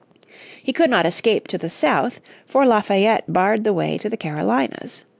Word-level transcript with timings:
He 0.63 0.73
could 0.73 0.89
not 0.89 1.05
escape 1.05 1.47
to 1.49 1.59
the 1.59 1.69
south, 1.69 2.21
for 2.47 2.65
Lafayette 2.65 3.31
barred 3.31 3.63
the 3.63 3.71
way 3.71 3.99
to 3.99 4.09
the 4.09 4.17
Carolinas. 4.17 5.05